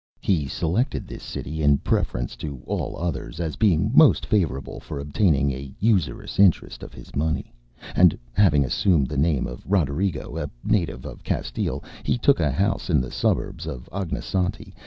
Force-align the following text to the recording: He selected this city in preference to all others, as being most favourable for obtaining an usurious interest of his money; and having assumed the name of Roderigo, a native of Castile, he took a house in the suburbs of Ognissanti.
He 0.19 0.47
selected 0.47 1.07
this 1.07 1.21
city 1.21 1.61
in 1.61 1.77
preference 1.77 2.35
to 2.37 2.63
all 2.65 2.97
others, 2.97 3.39
as 3.39 3.55
being 3.55 3.91
most 3.93 4.25
favourable 4.25 4.79
for 4.79 4.97
obtaining 4.97 5.53
an 5.53 5.75
usurious 5.79 6.39
interest 6.39 6.81
of 6.81 6.91
his 6.91 7.15
money; 7.15 7.53
and 7.95 8.17
having 8.33 8.65
assumed 8.65 9.09
the 9.09 9.15
name 9.19 9.45
of 9.45 9.63
Roderigo, 9.63 10.37
a 10.37 10.49
native 10.63 11.05
of 11.05 11.23
Castile, 11.23 11.83
he 12.01 12.17
took 12.17 12.39
a 12.39 12.49
house 12.51 12.89
in 12.89 12.99
the 12.99 13.11
suburbs 13.11 13.67
of 13.67 13.87
Ognissanti. 13.91 14.73